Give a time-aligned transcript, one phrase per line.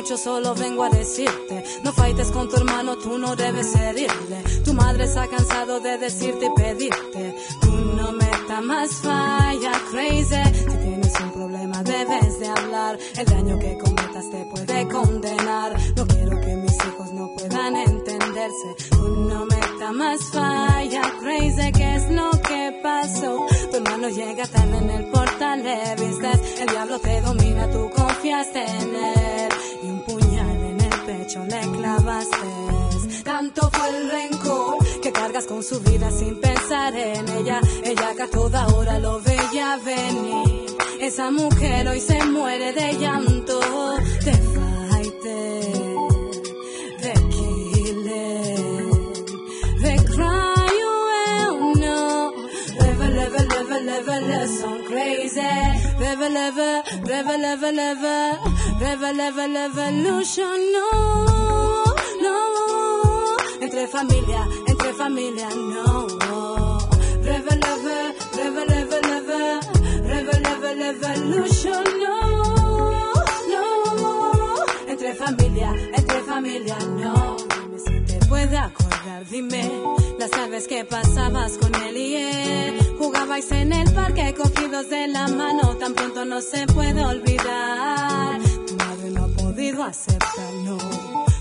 [0.00, 1.62] mucho, solo vengo a decirte.
[1.84, 4.42] No fightes con tu hermano, tú no debes herirle.
[4.64, 7.36] Tu madre está cansado de decirte y pedirte.
[7.60, 10.42] Tú no metas más falla, crazy.
[10.54, 12.98] Si tienes un problema, debes de hablar.
[13.14, 15.76] El daño que cometas te puede condenar.
[15.96, 18.68] No quiero que mis hijos no puedan entenderse.
[18.90, 21.72] Tú no metas más falla, crazy.
[21.72, 23.46] ¿Qué es lo que pasó?
[23.70, 26.60] Tu hermano llega tarde en el portal, le vistes.
[26.60, 29.49] El diablo te domina, tú confiaste en él.
[31.10, 32.48] Pecho le clavaste.
[33.24, 37.60] Tanto fue el rencor que cargas con su vida sin pensar en ella.
[37.84, 40.66] Ella que a toda hora lo veía venir.
[41.00, 43.60] Esa mujer hoy se muere de llanto.
[44.26, 45.72] De fighter,
[47.04, 48.04] de killing,
[49.84, 50.76] de cry
[51.06, 51.54] well,
[51.84, 52.32] no.
[52.84, 55.40] Level, level, level, level, lesson crazy.
[55.98, 58.49] Level, level, level, level, level,
[58.80, 60.22] level, level, no,
[62.22, 63.36] no.
[63.60, 66.06] Entre familia, entre familia, no.
[67.22, 68.66] Level, level, level,
[70.02, 73.12] level, level, evolution, no,
[73.50, 74.54] no.
[74.88, 77.36] Entre familia, entre familia, no.
[77.84, 79.70] Si te puede acordar, dime
[80.18, 82.96] las tardes que pasabas con él y él.
[82.98, 88.19] Jugabais en el parque cogidos de la mano, tan pronto no se puede olvidar.
[89.70, 90.78] Podido aceptarlo.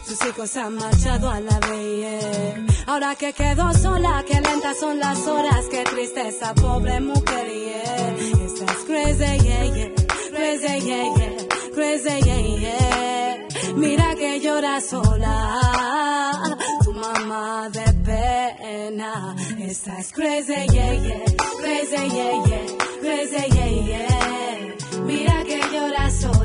[0.05, 2.67] Sus hijos han marchado a la BIE.
[2.85, 8.15] Ahora que quedó sola, qué lentas son las horas, qué tristeza, pobre mujer, yeah.
[8.45, 9.89] Estás crazy, yeah, yeah.
[10.31, 11.47] Crazy, yeah, yeah.
[11.73, 13.47] Crazy, yeah, yeah.
[13.75, 19.35] Mira que llora sola, tu mamá de pena.
[19.57, 21.23] Estás crazy, yeah, yeah.
[21.61, 22.65] Crazy, yeah, yeah.
[23.01, 24.75] Crazy, yeah, yeah.
[25.03, 26.38] Mira que llora sola,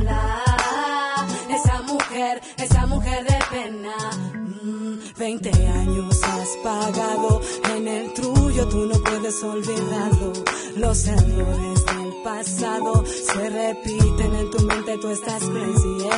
[5.24, 7.40] 20 años has pagado,
[7.74, 10.34] en el tuyo tú no puedes olvidarlo.
[10.76, 16.08] Los errores del pasado se repiten en tu mente, tú estás crazy.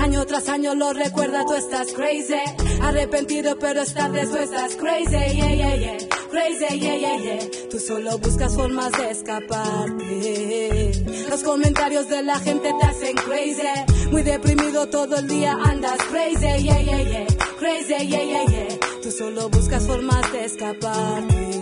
[0.00, 2.34] Año tras año lo recuerda, tú estás crazy.
[2.82, 5.36] Arrepentido, pero esta vez estás crazy.
[5.36, 5.98] Yeah, yeah, yeah.
[6.28, 7.68] Crazy, yeah, yeah, yeah.
[7.70, 10.92] Tú solo buscas formas de escaparte.
[11.30, 14.10] Los comentarios de la gente te hacen crazy.
[14.10, 16.64] Muy deprimido todo el día andas crazy.
[16.64, 17.37] Yeah, yeah, yeah.
[17.58, 18.78] Crazy, yeah, yeah, yeah.
[19.02, 21.60] Tú solo buscas formas de escaparte.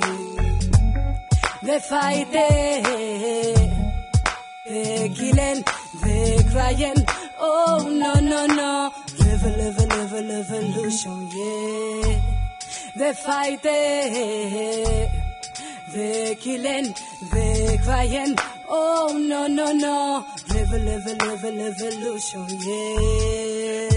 [1.63, 2.43] De fight, de
[5.17, 5.65] killing,
[6.03, 7.05] de crying.
[7.41, 8.93] Oh, no, no, no.
[9.25, 12.21] Level, level, level, evolution, yeah.
[12.95, 13.63] De fight,
[15.95, 16.95] de killing,
[17.33, 18.37] de crying.
[18.69, 20.27] Oh, no, no, no.
[20.53, 23.96] Level, level, level, evolution, yeah.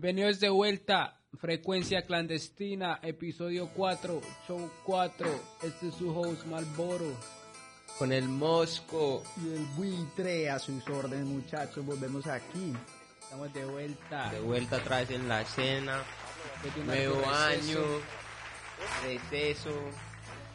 [0.00, 5.28] Bienvenidos de vuelta, Frecuencia Clandestina, episodio 4, show 4.
[5.64, 7.16] Este es su host Malboro.
[7.98, 9.24] Con el Mosco.
[9.44, 11.84] Y el buitre a sus órdenes, muchachos.
[11.84, 12.72] Volvemos aquí.
[13.22, 14.30] Estamos de vuelta.
[14.30, 15.44] De vuelta otra vez en la
[16.78, 17.80] un Nuevo año.
[19.02, 19.74] receso.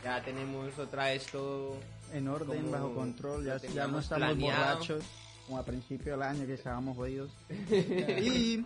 [0.05, 1.75] Ya tenemos otra vez todo.
[2.13, 3.43] En orden, Como bajo control.
[3.43, 4.75] Ya, ya no estamos planeado.
[4.75, 5.03] borrachos
[5.45, 7.31] como a principio del año que estábamos jodidos.
[7.69, 8.65] y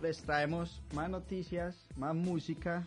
[0.00, 2.86] les traemos más noticias, más música.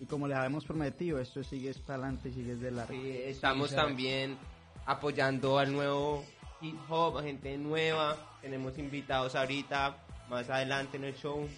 [0.00, 2.92] Y como les habíamos prometido, esto sigue para adelante, sigue de largo.
[2.92, 4.36] Sí, estamos también
[4.84, 6.24] apoyando al nuevo
[6.60, 8.16] hip hop, a gente nueva.
[8.40, 9.96] Tenemos invitados ahorita,
[10.28, 11.48] más adelante en el show.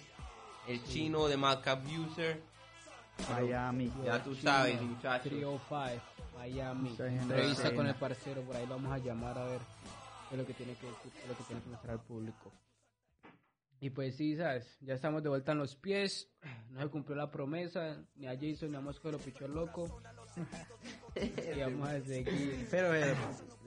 [0.67, 2.41] El chino de Mac Abuser.
[3.29, 3.91] Miami.
[4.03, 5.31] Ya tú sabes, muchachos.
[5.31, 6.01] 305,
[6.37, 6.95] Miami.
[6.99, 9.59] Entrevista con el parcero, por ahí lo vamos a llamar a ver
[10.29, 12.01] qué es lo que tiene que decir, qué es lo que tiene que mostrar al
[12.01, 12.51] público.
[13.81, 16.29] Y pues sí, sabes, ya estamos de vuelta en los pies,
[16.71, 20.01] no se cumplió la promesa, ni a Jason ni a Mosco lo pichó el loco.
[21.15, 22.67] y vamos a seguir.
[22.71, 23.13] Pero eh,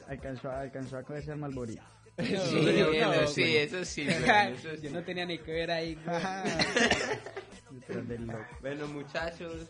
[0.09, 1.83] alcanzó, a- alcanzó a cogerse al Malborito.
[2.19, 2.33] Sí,
[3.01, 4.05] No, sí, eso sí.
[4.07, 4.83] güey, eso sí.
[4.83, 5.95] Yo no tenía ni que ver ahí.
[5.95, 6.17] güey.
[7.71, 8.45] Detrás del loco.
[8.61, 9.69] Bueno, muchachos,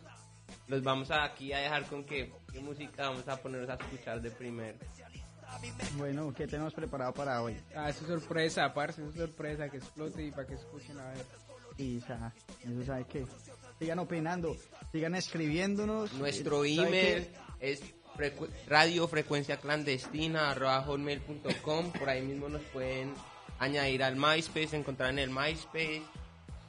[0.66, 4.22] los vamos a aquí a dejar con qué, qué música vamos a ponernos a escuchar
[4.22, 4.78] de primero.
[5.96, 7.56] Bueno, ¿qué tenemos preparado para hoy?
[7.74, 11.08] Ah, eso es sorpresa, parce, eso es sorpresa, que explote y para que escuchen a
[11.10, 11.24] ver.
[11.76, 13.26] Y sa- eso sabe qué.
[13.78, 14.56] sigan opinando,
[14.92, 16.12] sigan escribiéndonos.
[16.14, 17.28] Nuestro ¿Sabe email
[17.60, 17.72] qué?
[17.72, 17.82] es
[18.16, 20.54] frecu- radiofrecuencia clandestina
[21.92, 23.14] por ahí mismo nos pueden
[23.60, 26.02] añadir al MySpace, encontrar en el MySpace.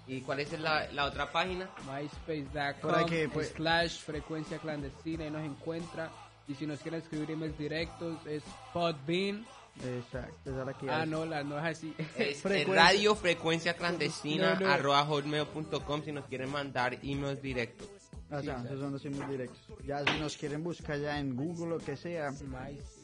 [0.07, 1.69] ¿Y cuál es la, la otra página?
[1.85, 6.11] myspace.com que, pues- slash frecuencia clandestina y nos encuentra.
[6.49, 8.43] Y si nos quieren escribir emails directos es
[8.73, 9.45] podbean.
[9.85, 11.93] Exacto, esa es la que Ah, no, la, no es así.
[12.17, 13.73] Es Frecuencia.
[13.75, 14.67] clandestina No, no.
[14.73, 17.87] arroba hotmail.com si nos quieren mandar emails directos.
[18.31, 19.59] O sea, esos son los emails directos.
[19.87, 22.31] Ya si nos quieren buscar ya en Google o que sea,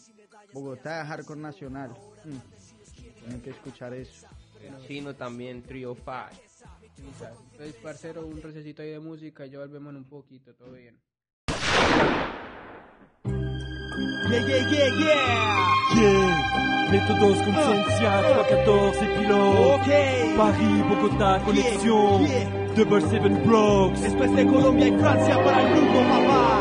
[0.54, 1.92] Bogotá, Hardcore Nacional.
[2.26, 3.20] Mm.
[3.20, 4.28] Tienen que escuchar eso.
[4.62, 6.12] El chino también, Trio 5.
[6.96, 7.34] Quizás.
[7.52, 11.00] Entonces, parcero, un recesito ahí de música y ya volvemos en un poquito, todo bien.
[14.30, 15.72] Yeah, yeah, yeah, yeah.
[15.94, 19.60] Yeah, métodos conciencia, 314 et pilote.
[19.74, 20.38] Ok.
[20.38, 22.26] Paris, Bogotá, connexion.
[22.26, 22.62] yeah.
[22.76, 24.02] Double Seven Blocks.
[24.02, 26.61] Es de Colombia y Francia para el mundo, papá.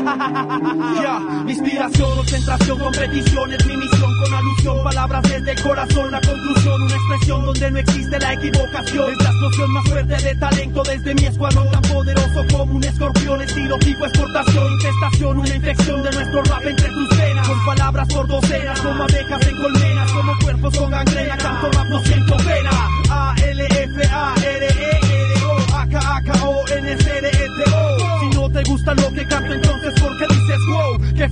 [0.00, 6.82] Mi inspiración, concentración, competición es mi misión con alusión, palabras desde el corazón, la conclusión,
[6.82, 9.12] una expresión donde no existe la equivocación.
[9.12, 13.42] Es la explosión más fuerte de talento desde mi escuadrón tan poderoso como un escorpión,
[13.42, 17.48] estilo tipo exportación, infestación, una infección de nuestro rap entre tus venas.
[17.48, 21.36] Con palabras por docenas, como abejas en colmenas, como cuerpos con gangrena,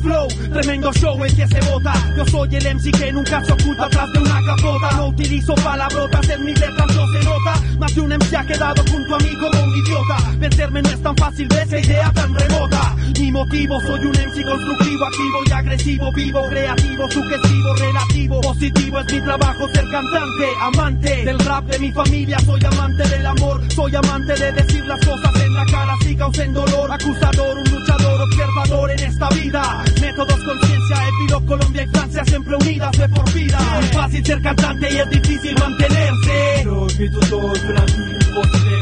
[0.08, 1.93] Pro tremendo show el que se vota.
[2.17, 4.97] Yo soy el MC que nunca se oculta atrás de una capota.
[4.97, 7.63] No utilizo palabrotas, en mis letras no se nota.
[7.79, 10.17] Más de un MC ha quedado junto a mí como un idiota.
[10.39, 12.97] Vencerme no es tan fácil de esa idea tan remota.
[13.19, 18.41] Mi motivo, soy un MC constructivo, activo y agresivo, vivo, creativo, sugestivo, relativo.
[18.41, 22.39] Positivo es mi trabajo, ser cantante, amante del rap de mi familia.
[22.41, 26.55] Soy amante del amor, soy amante de decir las cosas en la cara, así causen
[26.55, 26.91] dolor.
[26.91, 29.85] Acusador, un luchador, observador en esta vida.
[30.19, 33.56] Métodos, conciencia, Epiro, Colombia y Francia siempre unidas de por vida.
[33.81, 36.67] Es fácil ser cantante y es difícil mantenerse.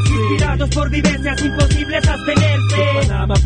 [0.09, 2.93] Inspirados por vivencias imposibles abstenerse.
[2.95, 3.43] Les larmes.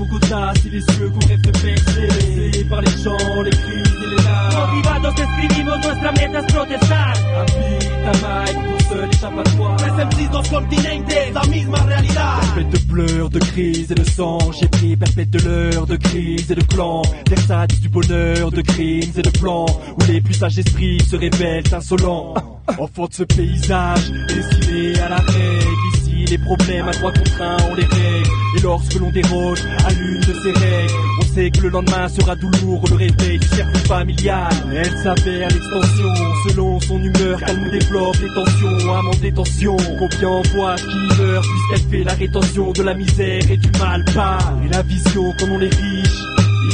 [4.55, 7.17] Motivados escribimos nuestra meta es protestar.
[9.77, 12.41] Tres MCs, dos continentes, la misma realidad.
[12.55, 16.63] De pleurs, de crises et de sang J'ai perpète de l'heure, de crise et de
[16.63, 19.65] clan Versatile du bonheur, de crimes et de plans.
[19.65, 22.33] Où les plus sages esprits se révèlent insolents.
[22.79, 26.00] Enfant de ce paysage, destiné à la règle
[26.31, 28.29] les problèmes à trois contre un, on les règle.
[28.57, 32.35] Et lorsque l'on déroge à l'une de ces règles On sait que le lendemain sera
[32.35, 34.51] douloureux Le réveil du cercle familial.
[34.73, 36.13] Elle s'avère l'extension
[36.47, 41.45] Selon son humeur, calme ou développe les tensions Amant des tensions, combien envoie qui meurt
[41.45, 45.51] Puisqu'elle fait la rétention de la misère et du mal pas Et la vision comme
[45.53, 46.20] on les riche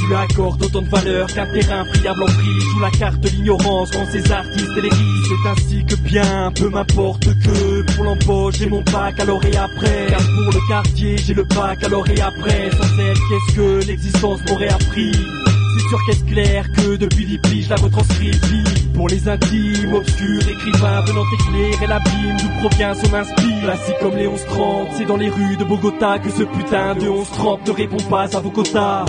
[0.07, 2.59] il lui accorde autant de valeur qu'un terrain friable en prix.
[2.71, 6.69] Joue la carte l'ignorance quand ces artistes et les risques C'est ainsi que bien, peu
[6.69, 10.07] m'importe que Pour l'embauche j'ai mon bac alors et après.
[10.09, 12.69] Car pour le quartier j'ai le bac alors et après.
[12.71, 15.11] Sans elle qu'est-ce que l'existence m'aurait appris?
[15.11, 20.47] C'est sûr qu'est-ce clair que depuis l'IPI je la retranscris vie Pour les intimes, obscurs,
[20.47, 23.69] écrivains venant éclairer l'abîme D'où provient son inspire.
[23.69, 27.67] Ainsi comme les 11-30 C'est dans les rues de Bogota que ce putain de 11-30
[27.67, 29.05] ne répond pas à vos quotas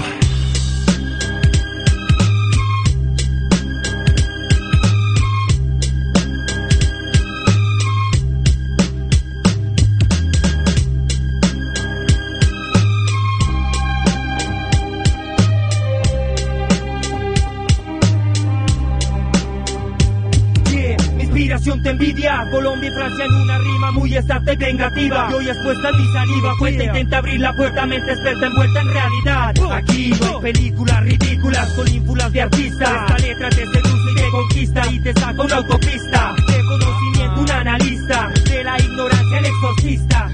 [21.78, 25.48] inspiración te envidia Colombia y Francia en una rima muy exacta y vengativa Y hoy
[25.48, 29.54] expuesta mi saliva Cuenta intenta abrir la puerta Mente experta envuelta en realidad.
[29.72, 34.30] Aquí no hay películas ridículas Con ínfulas de artista Esta letra te seduce y te
[34.30, 36.34] conquista Y te saca una autopista.
[36.46, 40.27] De conocimiento un analista De la ignorancia el exorcista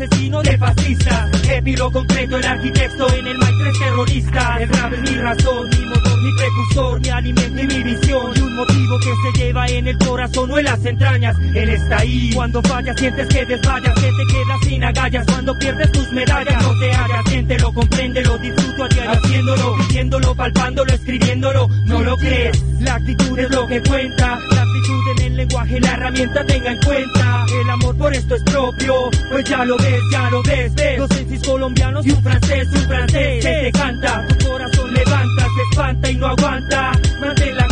[0.00, 4.56] asesino de fascistas Epiro concreto el arquitecto En el maestro terrorista.
[4.60, 8.32] El rap es mi razón Mi motor, mi precursor Mi alimento y mi visión.
[8.34, 11.36] Y un motivo que se lleva en el corazón o en las entrañas.
[11.54, 12.30] Él está ahí.
[12.34, 15.26] Cuando fallas sientes que desmayas Que te quedas sin agallas.
[15.26, 20.92] Cuando pierdes tus medallas No te hagas, siéntelo, compréndelo Disfruto a diario haciéndolo Viviéndolo, palpándolo,
[20.92, 21.68] escribiéndolo.
[21.84, 22.62] No lo crees.
[22.80, 26.80] La actitud es lo que cuenta La actitud en el lenguaje La herramienta tenga en
[26.80, 28.94] cuenta El amor por esto es propio.
[29.30, 30.98] Pues ya lo ves, ya lo ves, ves.
[30.98, 34.26] Dos sensis colombianos y un francés, un francés que te canta.
[34.38, 36.92] Tu corazón levanta, se espanta y no aguanta.
[37.20, 37.69] Mantén la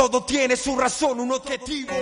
[0.00, 1.92] Todo tiene su razón, un objetivo.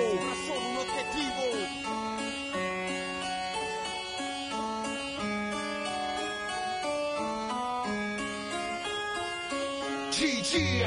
[10.13, 10.87] GG,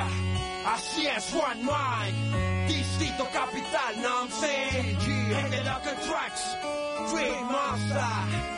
[0.66, 2.70] así es, One Mind.
[2.70, 4.98] Distrito Capital, no I'm saying.
[5.00, 6.58] GG, el Local Tracks.
[7.12, 8.06] Dream Master,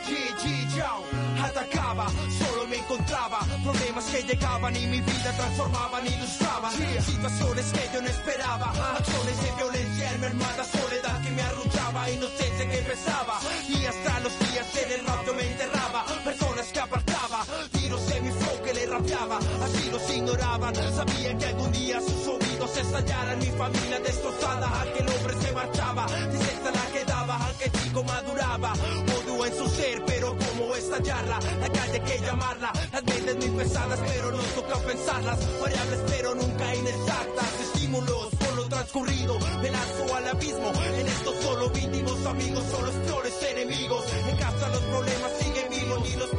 [0.05, 1.22] GG, yo.
[1.43, 2.07] Atacaba,
[2.39, 3.39] solo me encontraba.
[3.63, 6.71] Problemas que llegaban y mi vida transformaban, ilustraban.
[6.71, 8.71] Situaciones que yo no esperaba.
[8.97, 12.09] Acciones de violencia en mi hermana soledad que me arrullaba.
[12.09, 13.39] Inocencia que pesaba.
[13.67, 16.05] Y hasta los días en el rap me enterraba.
[16.23, 17.02] Personas que apartaba.
[18.93, 19.39] Rapeaba.
[19.65, 20.75] Así los ignoraban.
[20.75, 23.39] Sabían que algún día sus oídos estallaran.
[23.39, 24.81] Mi familia destrozada.
[24.81, 26.05] Aquel hombre se marchaba.
[26.05, 27.47] Tristeza la quedaba.
[27.47, 28.73] Aquel chico maduraba.
[28.73, 31.39] Odio en su ser, pero como estallarla.
[31.59, 32.71] La calle que llamarla.
[32.91, 35.39] Las mentes muy pesadas, pero no toca pensarlas.
[35.61, 37.51] Variables, pero nunca inexactas.
[37.61, 39.39] Estímulos por lo transcurrido.
[39.61, 40.71] Me lanzo al abismo.
[40.99, 44.03] En esto solo vínimos amigos, son los peores enemigos.
[44.29, 45.99] En casa los problemas siguen vivos.
[46.03, 46.29] Ni los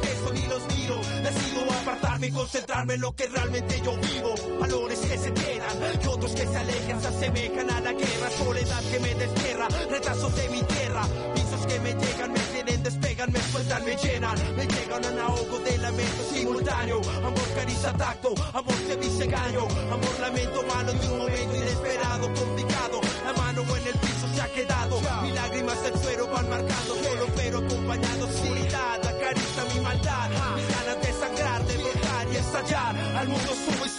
[1.25, 4.35] Decido apartarme y concentrarme en lo que realmente yo vivo.
[4.59, 7.01] Valores que se quedan y otros que se alejan.
[7.01, 8.29] Se asemejan a la guerra.
[8.37, 9.67] Soledad que me destierra.
[9.89, 11.01] Retrasos de mi tierra.
[11.33, 14.37] Pisos que me llegan, me tienen, despegan, me sueltan, me llenan.
[14.55, 17.01] Me llegan a ahogo de lamento simultáneo.
[17.17, 18.35] Amor, caricia, tacto.
[18.53, 19.67] Amor, se dice engaño.
[19.91, 23.01] Amor, lamento malo de un momento inesperado, complicado.
[23.25, 24.04] La mano en el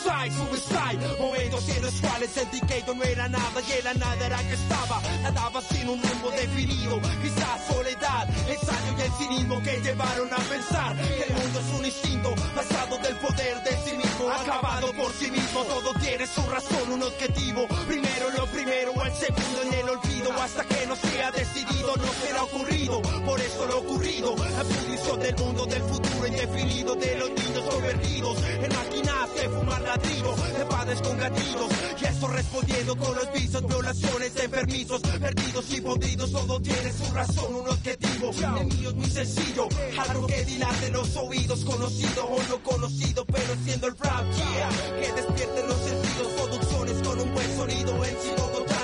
[0.07, 1.19] suicide, suicide.
[1.19, 4.55] Momentos en los cuales sentí que yo no era nada y la nada era que
[4.55, 5.01] estaba.
[5.23, 7.01] Nadaba sin un rumbo definido.
[7.23, 11.85] Quizás soledad, ensayo y el cinismo que llevaron a pensar que el mundo es un
[11.85, 14.31] instinto basado del poder de sí mismo.
[14.31, 17.67] Acabado por sí mismo, todo tiene su razón, un objetivo.
[17.87, 20.33] Primero lo primero, el segundo en el olvido.
[20.33, 23.03] Hasta que no sea decidido, no será ocurrido.
[23.03, 28.75] Por eso lo ocurrido, la del mundo, del futuro indefinido, de los niños convertidos en
[28.75, 31.71] máquinas de fumar ladrillo, de padres con gatillos.
[32.01, 36.33] Y eso respondiendo con los visos, violaciones de enfermizos, perdidos y podridos.
[36.33, 38.31] Todo tiene su razón, un objetivo.
[38.31, 39.69] El mío es muy sencillo,
[40.09, 44.69] algo que dilate los oídos, conocido o no conocido, pero siendo el rap, yeah.
[45.01, 48.76] Que despierten los sentidos, producciones con un buen sonido en sí bogotano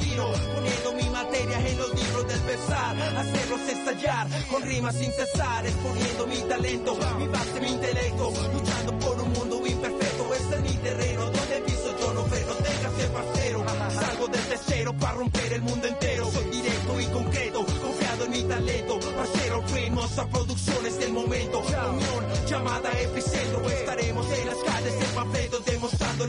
[0.00, 6.26] Poniendo mi materia en los libros del pesar, hacerlos estallar con rimas sin cesar, exponiendo
[6.26, 10.34] mi talento, mi base, mi intelecto, luchando por un mundo imperfecto.
[10.34, 13.64] Este es mi terreno, donde piso yo no freno, téngase parcero.
[13.94, 16.30] Salgo desde cero para romper el mundo entero.
[16.30, 19.00] Soy directo y concreto, confiado en mi talento.
[19.00, 21.60] Parcero, ritmos a producciones del momento.
[21.60, 25.59] Unión llamada epicentro, estaremos en las calles en panfletos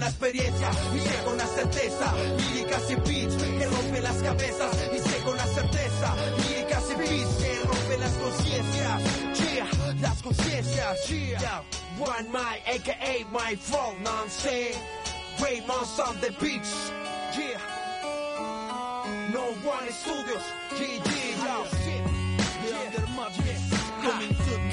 [0.02, 0.70] la experiencia.
[0.96, 4.72] Y sé con la certeza, líricas y beats que rompen las cabezas.
[4.94, 6.16] Y sé con la certeza,
[6.50, 9.02] líricas y beats que rompen las conciencias.
[9.54, 9.68] Yeah,
[10.02, 11.10] las conciencias.
[11.10, 11.64] Yeah,
[12.00, 14.76] one my aka my phone, I'm saying?
[15.40, 16.92] Raymon's on the beats.
[17.38, 17.60] Yeah.
[19.32, 20.46] No one studios.
[20.78, 21.10] GG,
[21.46, 21.66] yo.
[21.86, 23.62] Yeah, yeah.
[24.02, 24.71] Coming to yeah, yeah.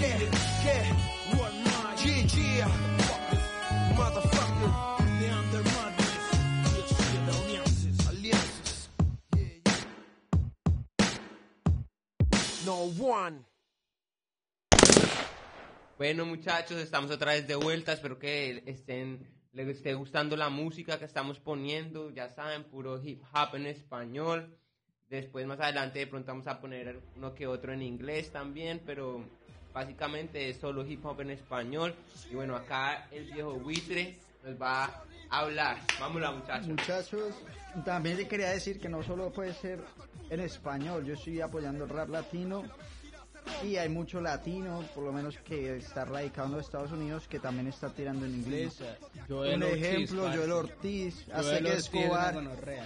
[12.69, 13.47] No one.
[15.97, 17.95] Bueno, muchachos, estamos otra vez de vuelta.
[17.95, 22.11] Espero que estén, les esté gustando la música que estamos poniendo.
[22.11, 24.55] Ya saben, puro hip hop en español.
[25.09, 28.83] Después, más adelante, de pronto vamos a poner uno que otro en inglés también.
[28.85, 29.25] Pero
[29.73, 31.95] básicamente es solo hip hop en español.
[32.31, 34.85] Y bueno, acá el viejo buitre nos va
[35.31, 35.79] a hablar.
[35.99, 36.69] Vámonos, muchachos.
[36.69, 37.35] Muchachos,
[37.87, 39.83] también le quería decir que no solo puede ser
[40.31, 42.65] en español, yo estoy apoyando el rap latino
[43.65, 47.39] Y hay mucho latino, por lo menos que está radicado en los Estados Unidos, que
[47.39, 48.79] también está tirando en inglés.
[49.29, 50.39] Joel Un Ortiz, ejemplo, parce.
[50.39, 52.35] Joel Ortiz, Joel Ortiz, Escobar.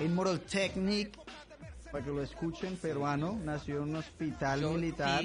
[0.00, 1.18] Immortal Technic,
[1.90, 5.25] para que lo escuchen, peruano, nació en un hospital Yo militar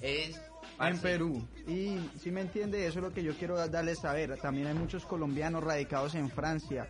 [0.00, 0.40] es
[0.80, 1.46] en Perú.
[1.68, 4.36] Y si me entiende, eso es lo que yo quiero darles saber.
[4.40, 6.88] También hay muchos colombianos radicados en Francia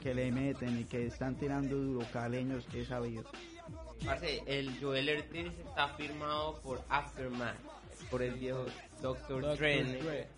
[0.00, 3.24] que le meten y que están tirando duro, caleños que he sabido.
[4.04, 7.56] parce, el Joel Ortiz está firmado por Aftermath,
[8.10, 8.64] por el viejo
[9.02, 9.42] Dr.
[9.42, 9.56] Dr.
[9.56, 10.28] Dre.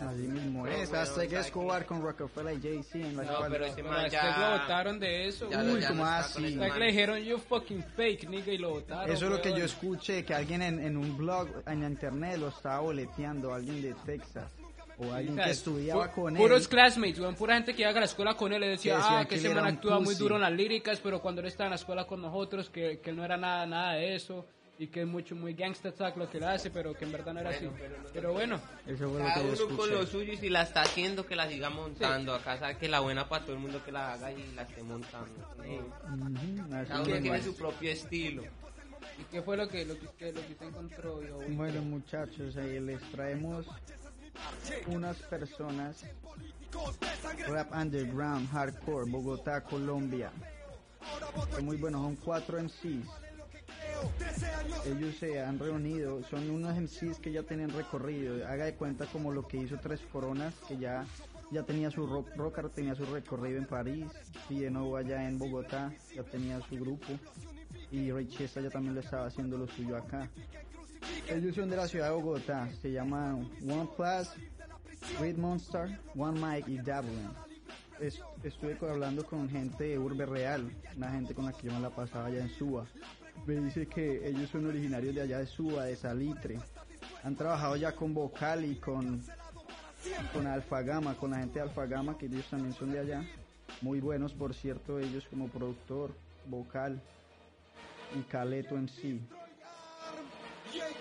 [0.00, 3.66] Así mismo es, bueno, Azteca ¿sabes Escobar con Rockefeller y Jay-Z en la No, pero
[3.66, 4.38] ese man ya...
[4.38, 5.50] lo votaron de eso.
[5.50, 5.62] ya.
[5.62, 6.54] Uy, ya ¿cómo está así?
[6.54, 9.14] Hasta que le dijeron you fucking fake, nigga, y lo votaron.
[9.14, 12.48] Eso es lo que yo escuché, que alguien en, en un blog en internet lo
[12.48, 14.50] estaba boleteando, alguien de Texas,
[15.00, 16.68] o alguien que estudiaba Pu- con Puros él.
[16.68, 19.36] classmates, weón, pura gente que iba a la escuela con él le decía, ah, que
[19.36, 22.06] ese man actúa muy duro en las líricas, pero cuando él estaba en la escuela
[22.06, 24.46] con nosotros, que, que él no era nada, nada de eso,
[24.78, 27.34] y que es mucho, muy gangsta talk lo que él hace, pero que en verdad
[27.34, 27.68] no era así.
[28.14, 30.80] Pero bueno, Eso fue lo Cada que uno con lo suyo y si la está
[30.82, 32.34] haciendo que la siga montando.
[32.34, 34.82] Acá sabe que la buena para todo el mundo que la haga y la esté
[34.82, 35.34] montando.
[35.64, 35.80] Eh,
[36.88, 38.42] Cada uno tiene su propio estilo.
[39.18, 41.20] ¿y qué fue lo que, lo que, usted, lo que usted encontró?
[41.50, 43.66] Bueno muchachos, ahí les traemos
[44.86, 46.04] unas personas
[47.48, 50.30] rap underground, hardcore, Bogotá, Colombia.
[51.52, 53.08] Son muy buenos, son cuatro MCs.
[54.86, 58.46] Ellos se han reunido, son unos MCs que ya tienen recorrido.
[58.46, 61.04] Haga de cuenta como lo que hizo Tres Coronas, que ya,
[61.50, 64.06] ya tenía su rock, rocker, tenía su recorrido en París,
[64.48, 67.12] Pieno allá en Bogotá, ya tenía su grupo.
[67.90, 70.28] Y Ray Chesta ya también lo estaba haciendo lo suyo acá.
[71.28, 74.28] Ellos son de la ciudad de Bogotá, se llaman One Plus,
[75.20, 77.28] Red Monster, One Mike y Dublin.
[78.00, 81.80] Es- estuve hablando con gente de Urbe Real, una gente con la que yo me
[81.80, 82.86] la pasaba allá en Suba.
[83.46, 86.58] Me dice que ellos son originarios de allá de Suba, de Salitre.
[87.22, 89.22] Han trabajado ya con Vocal y con,
[90.32, 93.24] con Alfagama, con la gente de Alfagama, que ellos también son de allá.
[93.82, 96.12] Muy buenos, por cierto, ellos como productor,
[96.46, 97.00] vocal
[98.18, 99.20] y Caleto en sí.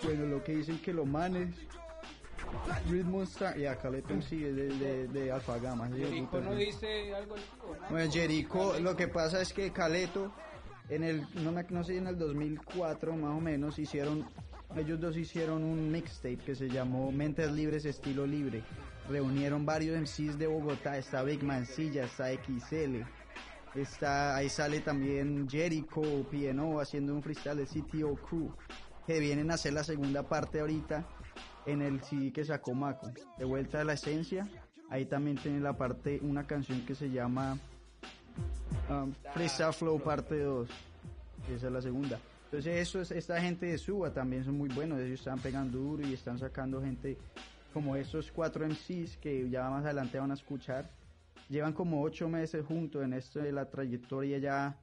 [0.04, 1.56] Bueno, lo que dicen que los manes,
[2.90, 5.32] Ritmo Star, y a Caleto en sí es de, de, de.
[5.98, 7.36] Jericho no dice algo.
[7.90, 10.32] Bueno, Jericho, lo que pasa es que Caleto,
[10.90, 14.26] en el, no, me- no sé, en el 2004 más o menos, hicieron,
[14.76, 18.64] ellos dos hicieron un mixtape que se llamó Mentes Libres Estilo Libre.
[19.10, 23.02] Reunieron varios MCs de Bogotá, está Big Mancilla, está XL,
[23.76, 26.02] está, ahí sale también Jericho,
[26.32, 28.52] PNO haciendo un freestyle de CTO Crew,
[29.10, 31.04] que vienen a hacer la segunda parte ahorita
[31.66, 34.48] en el CD que sacó Mako, de vuelta a la esencia.
[34.88, 37.58] Ahí también tiene la parte, una canción que se llama
[38.88, 40.70] um, Freestyle Flow parte 2.
[41.56, 42.20] Esa es la segunda.
[42.46, 46.08] Entonces eso es, esta gente de Suba también son muy buenos, ellos están pegando duro
[46.08, 47.18] y están sacando gente
[47.74, 50.88] como estos cuatro MCs que ya más adelante van a escuchar.
[51.50, 54.80] Llevan como ocho meses juntos en esto de la trayectoria ya.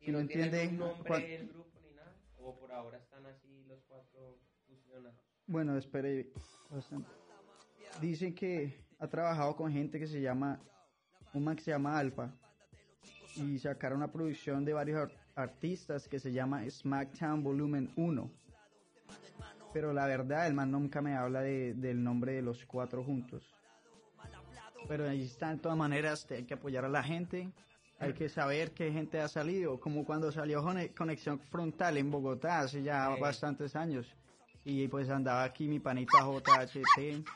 [0.00, 2.12] ¿Y Si no no entiende, nombre del grupo ni nada?
[2.38, 5.14] ¿O por ahora están así los cuatro fusionados?
[5.48, 6.28] Bueno, espere.
[6.70, 7.08] bastante.
[8.00, 10.60] Dicen que ha trabajado con gente que se llama,
[11.32, 12.30] un man que se llama Alfa,
[13.36, 18.30] y sacaron una producción de varios ar- artistas que se llama Smackdown Volumen 1.
[19.72, 23.42] Pero la verdad, el man nunca me habla de- del nombre de los cuatro juntos.
[24.88, 27.50] Pero ahí está, de todas maneras, hay que apoyar a la gente.
[28.00, 30.62] Hay que saber qué gente ha salido, como cuando salió
[30.96, 34.14] Conexión Frontal en Bogotá hace ya bastantes años.
[34.68, 37.26] Y pues andaba aquí mi panita JHT,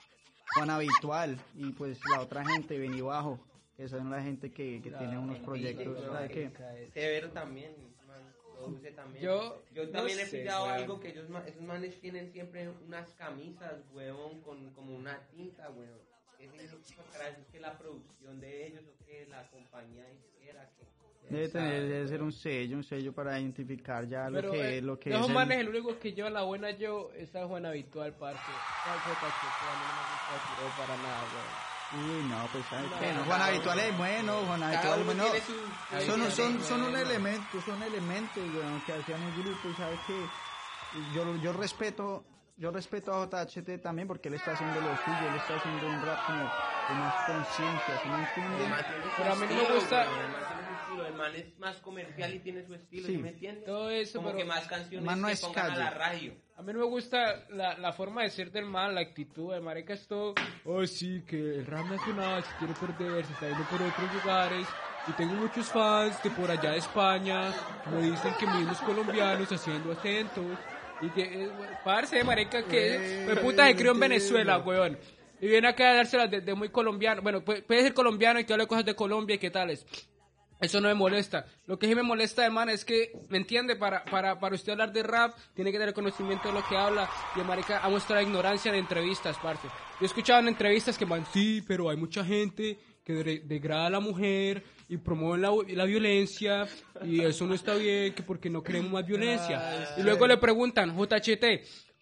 [0.54, 3.40] Juan Habitual, y pues la otra gente, Beni Bajo,
[3.74, 5.96] que son la gente que, que tiene unos proyectos.
[6.92, 7.74] Severo también,
[8.94, 9.24] también.
[9.24, 10.76] Yo Yo no también he sé, pillado weón.
[10.76, 16.02] algo que ellos, esos manes tienen siempre unas camisas, huevón, con como una tinta, huevón.
[16.36, 20.84] ¿Qué es que la producción de ellos o que la compañía disquera que...
[21.28, 24.82] Debe tener, debe ser un sello, un sello para identificar ya lo Pero, que, eh,
[24.82, 27.46] lo que es esos el- manes, el único que lleva la buena yo es a
[27.46, 28.36] Juan Habitual, parce.
[28.46, 31.22] No me para nada.
[31.94, 33.12] Uy, no, pues ¿sabe No, qué?
[33.12, 35.24] No, Juan no, Habitual es bueno, Juan Habitual es bueno.
[35.46, 40.00] su- Son, son, son un elemento, son elementos, weón, que hacían el grupo y sabes
[40.06, 40.28] que
[41.14, 42.24] yo, yo respeto,
[42.56, 46.00] yo respeto a JHT también porque él está haciendo lo suyo, él está haciendo un
[46.02, 46.50] rap como
[46.88, 48.26] de más conciencia, ¿sí me
[49.16, 50.06] Pero a mí no me gusta-
[50.92, 53.16] estilo, el man es más comercial y tiene su estilo, Sí.
[53.16, 53.64] ¿sí me entiendes?
[53.64, 56.34] Todo eso, Como pero- que más canciones Man no que es pongan a la radio.
[56.56, 59.52] A mí no me gusta la, la forma de ser del man, la actitud.
[59.54, 63.48] El marica es todo, oh sí, que el rap nacional se quiere perder, se está
[63.48, 64.66] yendo por otros lugares.
[65.08, 67.52] Y tengo muchos fans de por allá de España,
[67.92, 70.56] me dicen que mismos colombianos haciendo acentos.
[71.00, 71.50] Y que, eh,
[71.82, 74.96] parce, marica, que pues, puta se crió en Venezuela, weón.
[75.40, 77.20] Y viene acá a dárselas de, de muy colombiano.
[77.22, 79.84] Bueno, puede, puede ser colombiano y que hable cosas de Colombia y qué tales.
[80.62, 81.44] Eso no me molesta.
[81.66, 83.76] Lo que sí me molesta, hermano, es que, ¿me entiende?
[83.76, 87.10] Para, para, para usted hablar de rap, tiene que tener conocimiento de lo que habla.
[87.36, 89.66] Y el marica ha mostrado ignorancia en entrevistas, parce.
[89.66, 89.72] Yo
[90.02, 93.90] he escuchado en entrevistas que man, sí, pero hay mucha gente que de- degrada a
[93.90, 96.68] la mujer y promueve la, la violencia
[97.04, 99.94] y eso no está bien, que porque no queremos más violencia.
[99.98, 101.44] Y luego le preguntan, JHT,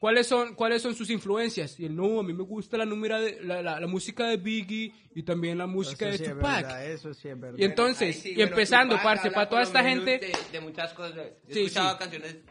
[0.00, 1.78] ¿cuáles son, cuáles son sus influencias?
[1.78, 4.92] Y él, no, a mí me gusta la, de, la, la, la música de Biggie
[5.14, 6.62] y también la música Eso de sí es Tupac.
[6.62, 7.58] verdad, eso sí es verdad.
[7.58, 10.92] Y entonces, sí, y bueno, empezando, Tupac parce, para toda esta gente, De, de muchas
[10.94, 11.16] cosas.
[11.48, 11.98] He Sí, escuchado sí.
[12.00, 12.42] canciones de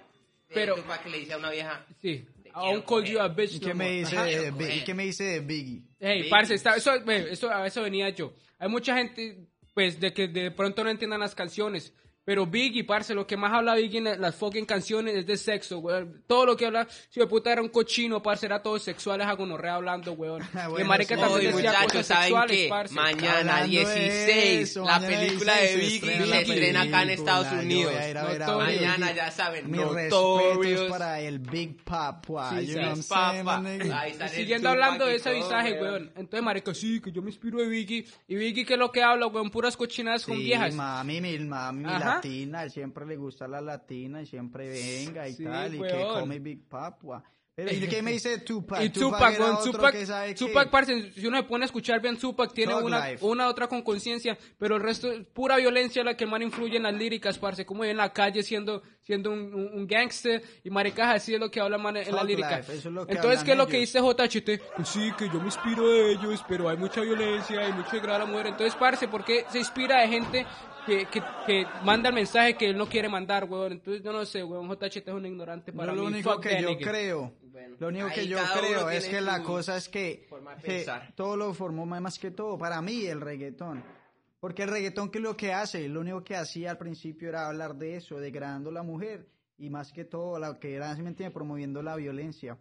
[0.53, 1.85] Pero- Tupac que le dice a una vieja.
[2.01, 3.11] sí, Te I quiero won't call coger.
[3.11, 4.75] you a bitch ¿Y no qué me dice Biggie?
[4.77, 5.83] ¿Y qué me dice de Biggie?
[5.99, 6.29] Hey, Biggie.
[6.29, 8.33] parce, está, eso, eso, a eso venía yo.
[8.57, 11.93] Hay mucha gente, pues, de que de pronto no entiendan las canciones.
[12.29, 15.79] Pero Biggie, parce, lo que más habla Biggie en las fucking canciones es de sexo,
[15.79, 16.21] weón.
[16.27, 19.25] Todo lo que habla, si de puta era un cochino, parce, era todo sexual, es
[19.25, 20.43] a gonorrea hablando, weón.
[20.53, 21.21] Ah, y bueno, marica sí.
[21.21, 22.67] también decía muchachos, cosas ¿saben sexuales, qué?
[22.69, 22.93] parce.
[22.93, 26.39] Mañana Hablando de 16, eso, la mañana película 16 de se Biggie estrena se la
[26.41, 27.93] estrena acá en Estados Unidos.
[27.95, 28.39] a a ver.
[28.47, 32.59] Mañana ya saben, Mis respetos para el Big Papa.
[32.59, 33.63] Sí, you know Papa.
[34.35, 36.11] Siguiendo hablando de ese visaje, weón.
[36.15, 38.05] Entonces, marica, sí, que yo me inspiro de Biggie.
[38.27, 39.49] Y Biggie, que es lo que habla, weón?
[39.49, 40.75] Puras cochinadas con Sí, viejas.
[40.75, 42.18] mami, mi mami Ajá.
[42.23, 46.19] Latina, siempre le gusta la latina y siempre venga y Sí, tal, y que weón.
[46.21, 47.23] come Big Papa.
[47.55, 48.81] Pero, ¿y qué me dice Tupac?
[48.81, 51.67] Y Tupac, weón, otro Tupac, que sabe que- Tupac, parce, si uno se pone a
[51.67, 53.25] escuchar bien Tupac, tiene una, Life.
[53.25, 56.83] una otra con conciencia, pero el resto es pura violencia la que más influye en
[56.83, 61.11] las líricas, parce, como en la calle siendo, siendo un, un, un gangster, y maricaja,
[61.15, 62.57] así es lo que habla man en la Thug lírica.
[62.59, 64.61] Life, es Entonces, ¿qué es lo que dice JHT?
[64.77, 68.15] Pues sí, que yo me inspiro de ellos, pero hay mucha violencia, hay mucho degrado
[68.15, 68.47] a la mujer.
[68.47, 70.45] Entonces, parce, ¿por qué se inspira de gente
[70.89, 73.73] que, que, que manda el mensaje que él no quiere mandar, weón?
[73.73, 76.07] Entonces, yo no sé, weón, JHT es un ignorante para lo mí.
[76.07, 76.91] único Fuck que yo nigga.
[76.91, 80.27] creo, Bueno, lo único que yo creo es que la cosa es que,
[80.61, 81.13] que pensar.
[81.15, 83.83] todo lo formó más que todo, para mí el reggaetón.
[84.39, 85.87] Porque el reggaetón, ¿qué es lo que hace?
[85.89, 89.69] Lo único que hacía al principio era hablar de eso, degradando a la mujer, y
[89.69, 91.33] más que todo, lo que era, ¿sí me entiende?
[91.33, 92.57] Promoviendo la violencia.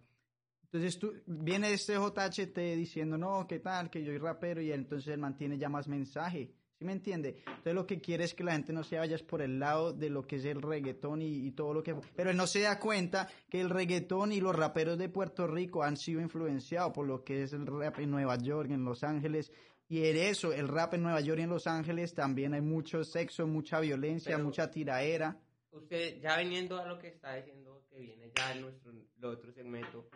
[0.64, 3.88] Entonces tú, viene este JHT diciendo, no, ¿qué tal?
[3.90, 6.50] Que yo soy rapero, y él, entonces él mantiene ya más mensaje.
[6.78, 7.42] ¿Sí me entiende?
[7.44, 10.10] Entonces lo que quiere es que la gente no se vaya por el lado de
[10.10, 11.96] lo que es el reggaetón y, y todo lo que...
[12.14, 15.82] Pero él no se da cuenta que el reggaetón y los raperos de Puerto Rico
[15.82, 19.50] han sido influenciados por lo que es el rap en Nueva York, en Los Ángeles.
[19.88, 23.02] Y en eso, el rap en Nueva York y en Los Ángeles también hay mucho
[23.02, 25.36] sexo, mucha violencia, Pero- mucha tiraera.
[25.72, 29.52] Usted, ya viniendo a lo que está diciendo, que viene ya en nuestro el otro
[29.52, 30.08] segmento,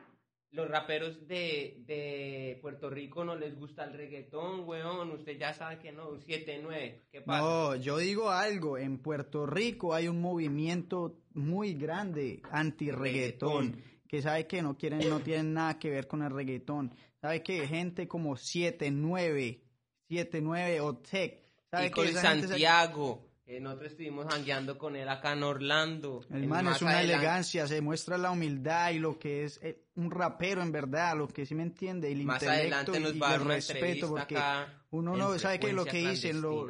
[0.53, 5.79] los raperos de, de Puerto Rico no les gusta el reggaetón, weón, usted ya sabe
[5.79, 7.41] que no, 7-9, ¿qué pasa?
[7.41, 13.85] No, yo digo algo, en Puerto Rico hay un movimiento muy grande anti-reggaetón, Reggaetón.
[14.07, 16.95] que sabe que no quieren, no tienen nada que ver con el reggaetón.
[17.23, 19.63] Sabe que gente como 79,
[20.09, 25.43] 79 o Tech, sabe y que Santiago, que nosotros estuvimos jangueando con él acá en
[25.43, 26.25] Orlando.
[26.31, 29.83] El man es una adelante- elegancia, se muestra la humildad y lo que es eh,
[29.97, 33.19] un rapero en verdad, lo que sí me entiende, el Más intelecto adelante nos y
[33.19, 36.41] va a dar el una respeto, porque acá uno no sabe que lo que dicen,
[36.41, 36.69] lo,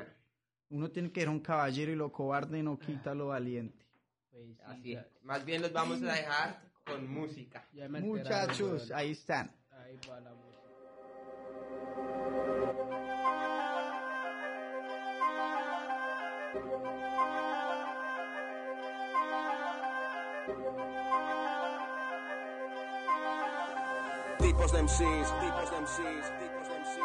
[0.70, 3.84] uno tiene que ser un caballero y lo cobarde no quita lo valiente.
[4.30, 5.04] Pues sí, Así es.
[5.22, 7.68] Más bien los vamos a dejar con música.
[8.00, 9.54] Muchachos, ahí están.
[9.70, 10.51] Ahí va la música.
[24.52, 27.00] Tipos de MCs, tipos de MCs, tipos de MCs.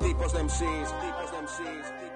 [0.00, 2.15] Tipos de MCs, tipos de MCs, tipos de MCs.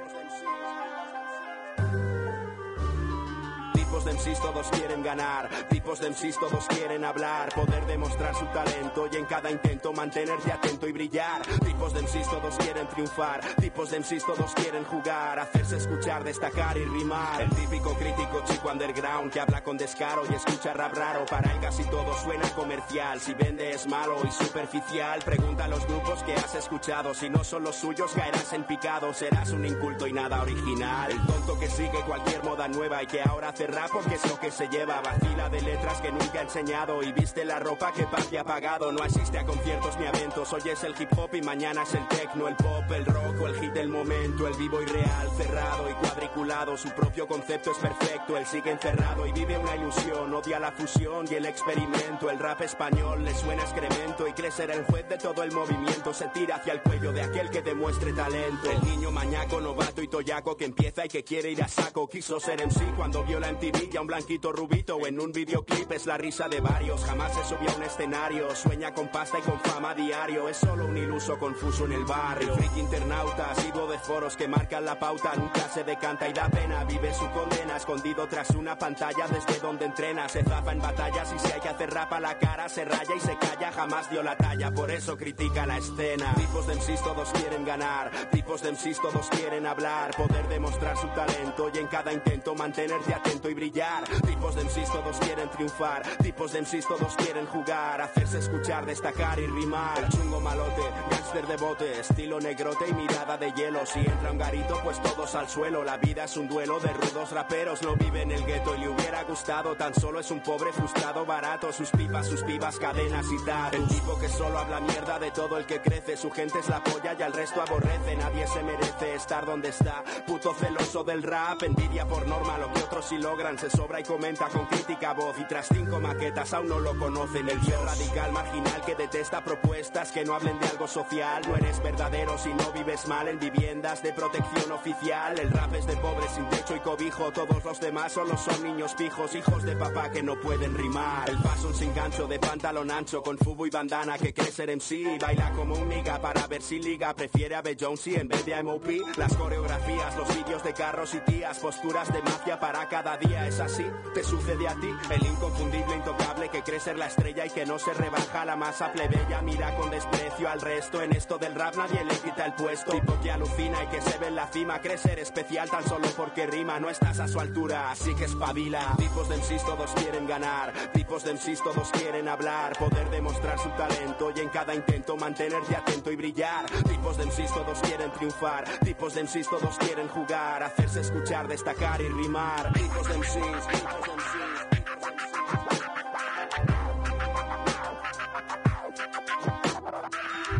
[4.00, 8.46] Tipos de MCs todos quieren ganar, tipos de MCs todos quieren hablar, poder demostrar su
[8.46, 11.42] talento y en cada intento mantenerse atento y brillar.
[11.42, 16.78] Tipos de MCs todos quieren triunfar, tipos de MCs todos quieren jugar, hacerse escuchar, destacar
[16.78, 17.42] y rimar.
[17.42, 21.60] El típico crítico chico underground que habla con descaro y escucha rap raro, para él
[21.60, 23.20] casi todo suena comercial.
[23.20, 27.44] Si vende es malo y superficial, pregunta a los grupos que has escuchado, si no
[27.44, 31.10] son los suyos caerás en picado, serás un inculto y nada original.
[31.10, 34.38] El tonto que sigue cualquier moda nueva y que ahora hace rap porque es lo
[34.38, 35.00] que se lleva.
[35.00, 38.92] Vacila de letras que nunca ha enseñado y viste la ropa que papi ha pagado.
[38.92, 40.52] No asiste a conciertos ni eventos.
[40.52, 43.46] Hoy es el hip hop y mañana es el techno, el pop, el rock o
[43.48, 44.46] el hit del momento.
[44.46, 46.76] El vivo y real, cerrado y cuadriculado.
[46.76, 48.36] Su propio concepto es perfecto.
[48.36, 50.32] Él sigue encerrado y vive una ilusión.
[50.32, 52.30] Odia la fusión y el experimento.
[52.30, 55.52] El rap español le suena a excremento y cree ser el juez de todo el
[55.52, 56.14] movimiento.
[56.14, 58.70] Se tira hacia el cuello de aquel que demuestre talento.
[58.70, 62.08] El niño mañaco, novato y toyaco que empieza y que quiere ir a saco.
[62.08, 65.90] Quiso ser en sí cuando vio la MTV ya un blanquito rubito en un videoclip
[65.92, 67.04] es la risa de varios.
[67.04, 68.54] Jamás se subió a un escenario.
[68.54, 70.48] Sueña con pasta y con fama diario.
[70.48, 72.52] Es solo un iluso confuso en el barrio.
[72.52, 75.34] El freak internauta, asiduo de foros que marcan la pauta.
[75.36, 76.84] Nunca se decanta y da pena.
[76.84, 80.28] Vive su condena escondido tras una pantalla desde donde entrena.
[80.28, 83.20] Se zafa en batallas y si hay que hacer rapa la cara se raya y
[83.20, 83.72] se calla.
[83.72, 86.34] Jamás dio la talla, por eso critica la escena.
[86.34, 88.10] Tipos de MCs todos quieren ganar.
[88.30, 90.14] Tipos de MCs todos quieren hablar.
[90.16, 95.16] Poder demostrar su talento y en cada intento mantenerte atento y Tipos de MCs todos
[95.18, 96.02] quieren triunfar.
[96.22, 98.00] Tipos de MCs todos quieren jugar.
[98.00, 100.08] Hacerse escuchar, destacar y rimar.
[100.08, 103.86] Chungo malote, gangster de bote, estilo negrote y mirada de hielo.
[103.86, 105.84] Si entra un garito, pues todos al suelo.
[105.84, 107.82] La vida es un duelo de rudos raperos.
[107.82, 109.76] No vive en el gueto y le hubiera gustado.
[109.76, 111.72] Tan solo es un pobre frustrado barato.
[111.72, 113.72] Sus pipas, sus pibas, cadenas y tal.
[113.74, 116.16] El tipo que solo habla mierda de todo el que crece.
[116.16, 118.16] Su gente es la polla y al resto aborrece.
[118.16, 120.02] Nadie se merece estar donde está.
[120.26, 123.59] Puto celoso del rap, envidia por norma lo que otros sí logran.
[123.60, 125.38] Se sobra y comenta con crítica voz.
[125.38, 127.46] Y tras cinco maquetas aún no lo conocen.
[127.46, 131.42] El tío radical marginal que detesta propuestas que no hablen de algo social.
[131.46, 135.38] No eres verdadero si no vives mal en viviendas de protección oficial.
[135.38, 137.30] El rap es de pobres sin techo y cobijo.
[137.32, 141.28] Todos los demás solo son niños fijos, hijos de papá que no pueden rimar.
[141.28, 145.18] El paso sin gancho de pantalón ancho con fubo y bandana que cree ser MC.
[145.20, 147.12] Baila como un niga para ver si liga.
[147.12, 147.76] Prefiere a B.
[147.78, 148.86] Jonesy en vez de a MOP.
[149.18, 153.49] Las coreografías, los vídeos de carros y tías, posturas de mafia para cada día.
[153.50, 153.84] Es así,
[154.14, 154.88] te sucede a ti.
[155.10, 158.92] El inconfundible, intocable que cree ser la estrella y que no se rebaja la masa
[158.92, 159.42] plebeya.
[159.42, 161.02] Mira con desprecio al resto.
[161.02, 162.92] En esto del rap nadie le quita el puesto.
[162.92, 164.80] Tipo que alucina y que se ve en la cima.
[164.80, 166.78] Cree ser especial tan solo porque rima.
[166.78, 168.94] No estás a su altura, así que espabila.
[168.96, 170.72] Tipos de MCs todos quieren ganar.
[170.92, 172.78] Tipos de MCs todos quieren hablar.
[172.78, 176.70] Poder demostrar su talento y en cada intento mantenerte atento y brillar.
[176.88, 178.62] Tipos de MCs todos quieren triunfar.
[178.84, 180.62] Tipos de MCs todos quieren jugar.
[180.62, 182.72] Hacerse escuchar, destacar y rimar.
[182.74, 183.66] Tipos de MCs, MCs.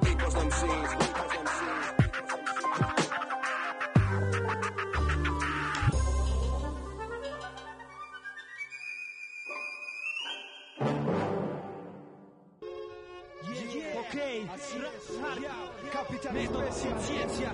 [0.03, 2.11] Tipos de MCs, tipos de MCs.
[14.01, 14.17] Ok,
[15.93, 17.53] capitalismo sin ciencia.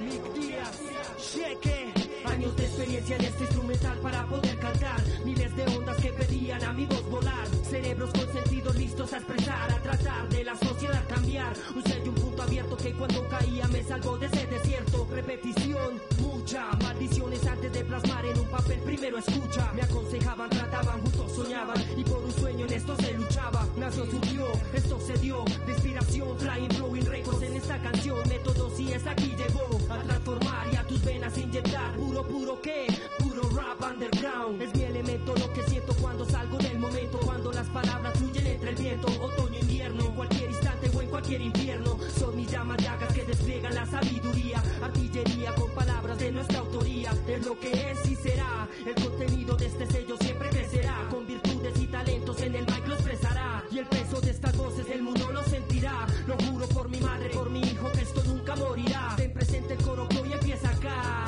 [0.00, 0.80] Nick Díaz,
[1.18, 2.05] cheque.
[2.26, 5.00] Años de experiencia en este instrumental para poder cantar.
[5.24, 7.46] Miles de ondas que pedían amigos volar.
[7.70, 11.54] Cerebros con sentido listos a expresar, a tratar de la sociedad cambiar.
[11.74, 15.06] Un sello, un punto abierto que cuando caía me salvó de ese desierto.
[15.10, 16.70] Repetición, mucha.
[16.82, 18.80] Maldiciones antes de plasmar en un papel.
[18.80, 19.72] Primero escucha.
[19.72, 21.82] Me aconsejaban, trataban, juntos soñaban.
[21.96, 23.66] Y por un sueño en esto se luchaba.
[23.76, 25.44] Nació, surgió, esto se dio.
[25.66, 28.18] De inspiración, flying, blowing records en esta canción.
[28.28, 31.96] Métodos y es aquí llegó a transformar y a tus venas inyectar.
[32.24, 32.86] Puro que,
[33.18, 34.62] puro rap underground.
[34.62, 37.18] Es mi elemento lo que siento cuando salgo del momento.
[37.18, 39.08] Cuando las palabras fluyen entre el viento.
[39.20, 41.98] Otoño, invierno, en cualquier instante o en cualquier infierno.
[42.18, 44.62] Son mis llamas llagas que despliegan la sabiduría.
[44.82, 47.12] Artillería con palabras de nuestra autoría.
[47.26, 48.68] Es lo que es y será.
[48.86, 51.06] El contenido de este sello siempre crecerá.
[51.10, 53.64] Con virtudes y talentos en el mic lo expresará.
[53.70, 56.06] Y el peso de estas voces el mundo lo sentirá.
[56.26, 59.14] Lo juro por mi madre, por mi hijo que esto nunca morirá.
[59.16, 61.25] Ten presente el coro que hoy empieza acá.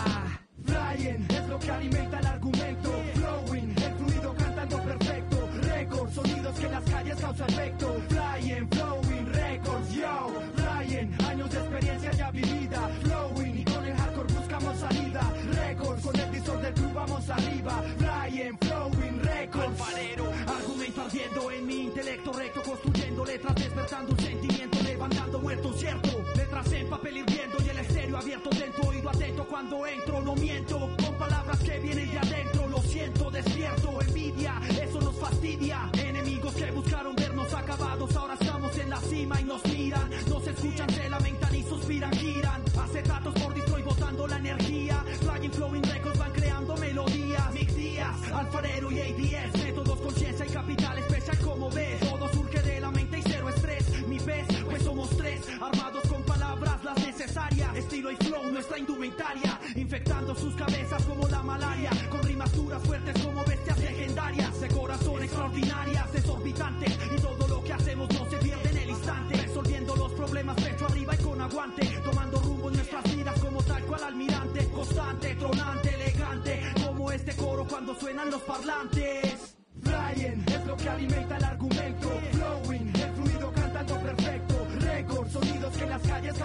[0.98, 2.90] Flying es lo que alimenta el argumento.
[3.14, 5.48] Flowing, el fluido cantando perfecto.
[5.62, 8.02] Records, sonidos que en las calles causan efecto.
[8.08, 10.32] Flying, flowing, records, yo.
[10.56, 12.90] Flying, años de experiencia ya vivida.
[13.02, 15.32] Flowing, y con el hardcore buscamos salida.
[15.52, 17.84] Records, con el visor del club vamos arriba.
[17.98, 19.68] Flying, flowing, records.
[19.68, 22.62] Alfarero, argumento ardiendo en mi intelecto recto.
[22.62, 24.82] Construyendo letras, despertando un sentimiento.
[24.82, 26.24] Levantando muertos, cierto.
[26.34, 28.88] Letras en papel hirviendo y el estéreo abierto dentro.
[28.88, 30.17] Oído atento cuando entro,
[31.68, 32.66] que vienen de adentro.
[32.68, 34.61] Lo siento, despierto, envidia.
[34.83, 35.90] Eso nos fastidia.
[35.92, 38.16] Enemigos que buscaron vernos acabados.
[38.16, 40.11] Ahora estamos en la cima y nos miran.
[40.28, 42.62] Nos escuchan, se lamentan y suspiran, giran.
[42.81, 45.04] Acetatos por Detroit botando la energía.
[45.20, 47.52] Flying, flowing records van creando melodías.
[47.52, 49.62] Mick Díaz, alfarero y ADS.
[49.62, 49.97] Métodos,
[57.18, 57.76] necesarias.
[57.76, 59.59] Estilo y flow, nuestra indumentaria.
[59.74, 61.90] Infectando sus cabezas como la malaria.
[62.11, 64.61] Con rimas duras fuertes como bestias legendarias.
[64.61, 66.98] De corazón extraordinarias, desorbitantes.
[67.16, 69.37] Y todo lo que hacemos no se pierde en el instante.
[69.37, 71.87] Resolviendo los problemas pecho arriba y con aguante.
[72.04, 74.68] Tomando rumbo en nuestras vidas como tal cual almirante.
[74.68, 76.62] Constante, tronante, elegante.
[76.87, 79.57] Como este coro cuando suenan los parlantes.
[79.83, 82.11] Flying es lo que alimenta el argumento.
[82.33, 82.67] Flowing,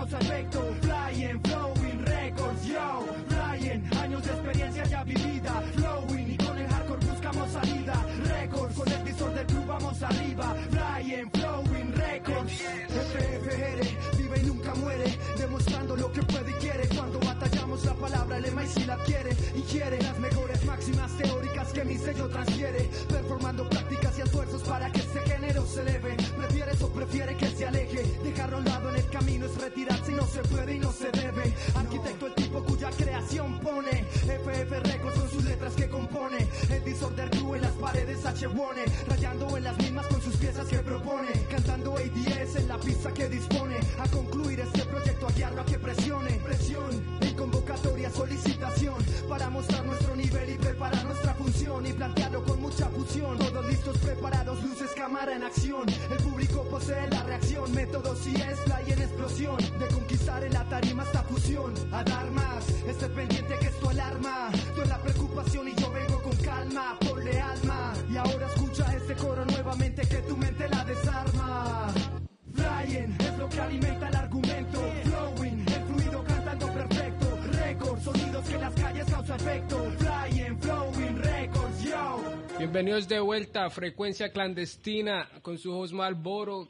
[0.03, 0.59] causa efecto.
[0.81, 3.05] Flying, flowing, records, yo.
[3.27, 5.63] Flying, años de experiencia ya vivida.
[5.75, 8.05] Flowing y con el hardcore buscamos salida.
[8.25, 10.55] Records, con el visor del club vamos arriba.
[10.71, 12.53] Flying, flowing, records.
[12.53, 15.17] FFR, vive y nunca muere.
[15.37, 16.87] Demostrando lo que puede y quiere.
[16.95, 19.31] Cuando batallamos la palabra, el y si la quiere.
[19.55, 22.89] Y quiere las mejores máximas teóricas que mi sello transfiere.
[23.07, 26.15] Performando prácticas y esfuerzos para que este género se eleve.
[26.37, 27.42] ¿Prefieres o prefiere que
[38.43, 39.07] paredes H1.
[39.07, 41.31] Rayando en las mismas con sus piezas que propone.
[41.49, 43.79] Cantando ADS en la pista que dispone.
[43.99, 46.31] A concluir este proyecto, a que presione.
[46.43, 48.95] Presión y convocatoria, solicitación.
[49.29, 51.85] Para mostrar nuestro nivel y preparar nuestra función.
[51.85, 53.37] Y plantearlo con mucha fusión.
[53.37, 55.83] Todos listos, preparados, luces, cámara en acción.
[56.11, 57.73] El público posee la reacción.
[57.73, 59.57] Métodos y es fly en explosión.
[59.57, 61.73] De conquistar en la tarima esta fusión.
[61.91, 64.49] A dar más, esté pendiente que esto alarma.
[64.75, 66.97] Tú en la preocupación y yo vengo con calma.
[82.73, 86.67] Bienvenidos de vuelta a Frecuencia Clandestina con su host Malboro.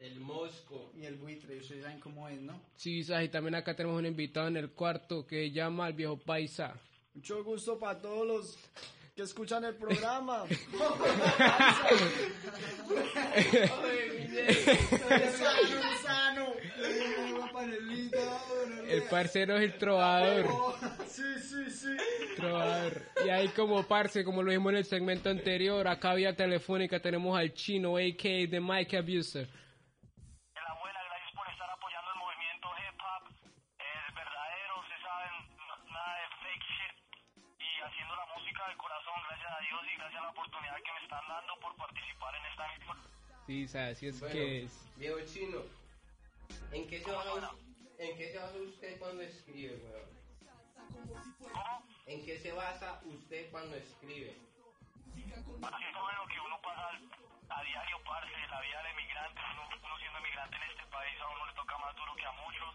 [0.00, 0.90] El Mosco.
[0.96, 2.60] Y el buitre, ustedes saben cómo es, ¿no?
[2.74, 6.16] Sí, y también acá tenemos un invitado en el cuarto que se llama el viejo
[6.16, 6.74] Paisa.
[7.14, 8.58] Mucho gusto para todos los
[9.14, 10.44] que escuchan el programa.
[18.88, 20.46] El parcero es el trovador.
[21.06, 21.96] Sí, sí, sí.
[22.36, 23.02] Trovador.
[23.24, 27.38] Y ahí como parce, como lo vimos en el segmento anterior, acá vía telefónica tenemos
[27.38, 28.50] al chino, a.k.a.
[28.50, 29.48] The Mike Abuser.
[39.74, 42.96] Dios y gracias a la oportunidad que me están dando por participar en esta misma.
[43.46, 44.96] Sí, sabes, así es Bueno, que es.
[44.96, 45.62] Viejo chino,
[46.70, 47.50] ¿en qué se basa,
[47.98, 50.14] en qué se basa usted cuando escribe, weón?
[52.06, 54.38] ¿En qué se basa usted cuando escribe?
[55.10, 56.90] Así es bueno que uno pasa
[57.48, 59.40] a diario, parce, la vida del emigrante.
[59.54, 62.32] Uno, uno siendo emigrante en este país a uno le toca más duro que a
[62.32, 62.74] muchos.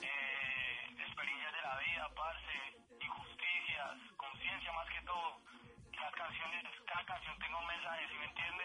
[0.00, 2.56] Eh, experiencias de la vida, parce,
[3.00, 5.51] injusticias, conciencia más que todo.
[6.00, 8.64] Las canciones, cada canción tenga un mensaje, ¿sí me entiende?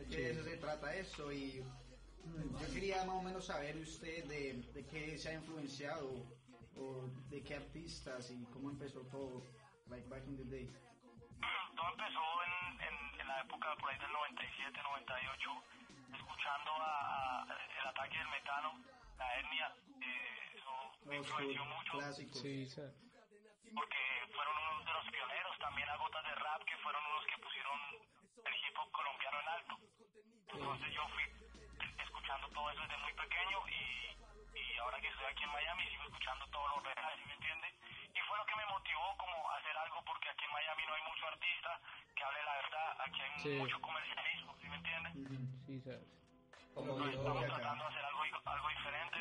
[0.00, 1.62] Es que de eso se trata eso y
[2.60, 6.26] yo quería más o menos saber usted de, de qué se ha influenciado
[6.76, 9.42] o de qué artistas y cómo empezó todo,
[9.88, 10.70] like back in the day.
[11.76, 15.50] Todo empezó en, en, en la época por ahí del 97, 98,
[16.14, 18.84] escuchando a, a el ataque del metano,
[19.18, 19.74] la etnia.
[20.00, 20.70] Eh, eso
[21.04, 21.92] me influenció mucho.
[21.98, 22.38] Clásico.
[22.38, 22.94] Sí, sabes.
[23.74, 23.96] porque
[24.40, 27.76] fueron unos de los pioneros, también a Gotas de Rap, que fueron unos que pusieron
[28.48, 29.74] el hip hop colombiano en alto.
[30.48, 31.24] Entonces yo fui
[32.00, 34.16] escuchando todo eso desde muy pequeño y,
[34.56, 37.68] y ahora que estoy aquí en Miami sigo escuchando todos los reggae, ¿sí me entiende?
[38.16, 40.94] Y fue lo que me motivó como a hacer algo porque aquí en Miami no
[40.94, 41.70] hay mucho artista
[42.16, 43.48] que hable la verdad, aquí hay Sí.
[43.60, 45.08] mucho comercialismo, ¿sí me entiende?
[45.68, 46.08] Sí, sabes.
[46.80, 49.18] Entonces estamos tratando de hacer algo, algo diferente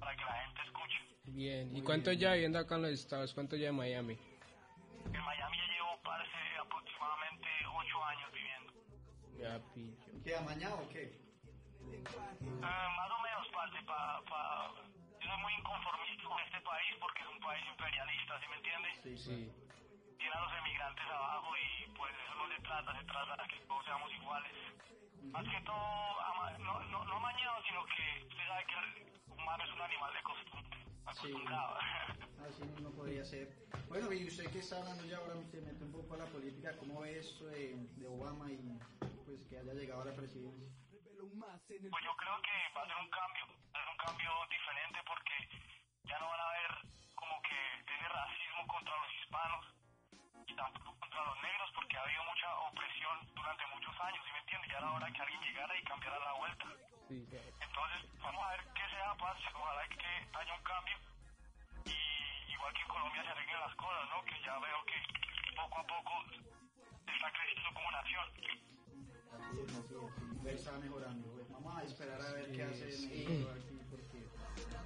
[0.00, 0.98] para que la gente escuche.
[1.24, 1.76] Bien.
[1.76, 3.34] ¿Y cuánto ya viviendo acá en los Estados?
[3.34, 4.16] ¿Cuánto ya en Miami?
[5.24, 8.72] Miami ya llevo, parece, aproximadamente ocho años viviendo.
[9.38, 10.22] Ya, pillo.
[10.22, 11.20] ¿Qué, amañado o qué?
[11.90, 12.02] Eh,
[12.96, 14.72] más o menos, parte, pa, pa,
[15.20, 19.16] yo soy muy inconformista con este país porque es un país imperialista, ¿sí me entiende?
[19.16, 19.52] Sí.
[20.24, 23.60] Tiene a los emigrantes abajo y pues eso no se trata, se trata de que
[23.66, 24.52] todos seamos iguales.
[25.20, 26.16] Más que todo,
[26.64, 30.22] no, no, no amañado, sino que usted sabe que el humano es un animal de
[30.22, 31.76] costumbre, acostumbrado.
[32.48, 33.52] Así no podría ser.
[33.86, 36.74] Bueno, y usted que está hablando ya ahora, se mete un poco a la política,
[36.78, 38.56] ¿cómo ve esto de, de Obama y
[39.26, 40.72] pues que haya llegado a la presidencia?
[41.20, 45.00] Pues yo creo que va a ser un cambio, va a ser un cambio diferente
[45.04, 45.36] porque
[46.08, 46.72] ya no van a haber
[47.14, 49.83] como que tiene racismo contra los hispanos
[50.64, 54.70] tampoco contra los negros porque ha habido mucha opresión durante muchos años, ¿sí me entiendes?
[54.70, 56.66] Ya era hora que alguien llegara y cambiara la vuelta.
[57.08, 57.16] Sí.
[57.60, 60.96] Entonces, vamos a ver qué se da parce, ojalá que haya un cambio
[61.84, 64.24] y igual que en Colombia se arreglen las cosas, ¿no?
[64.24, 64.98] Que ya veo que
[65.54, 68.26] poco a poco está creciendo como nación.
[69.36, 70.42] Así es, así es.
[70.44, 71.28] Ya está mejorando.
[71.32, 71.50] pues.
[71.50, 73.52] Vamos a esperar a ver qué hace México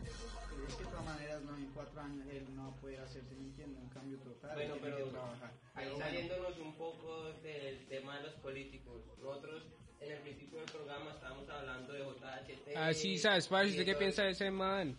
[0.09, 3.79] de todas maneras, no, en cuatro años él no puede hacerse, ¿me entiende?
[3.81, 4.55] Un cambio total.
[4.55, 5.51] Bueno, pero que trabajar.
[5.75, 9.03] ahí Pero bueno, saliéndonos un poco del tema de los políticos.
[9.19, 9.65] Nosotros
[10.01, 12.77] en el principio del programa estábamos hablando de JHT.
[12.77, 13.51] Ah, sí, ¿sabes?
[13.51, 14.97] ¿Usted qué piensa de ese man?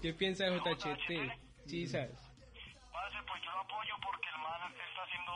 [0.00, 1.10] ¿Qué piensa de JHT?
[1.66, 2.10] Sí, ¿sabes?
[2.12, 5.32] Pues yo lo apoyo porque el man está haciendo